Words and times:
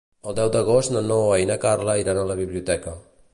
El 0.29 0.35
deu 0.37 0.47
d'agost 0.53 0.93
na 0.95 1.03
Noa 1.09 1.37
i 1.43 1.47
na 1.51 1.59
Carla 1.67 1.99
iran 2.05 2.23
a 2.23 2.25
la 2.31 2.39
biblioteca. 2.41 2.97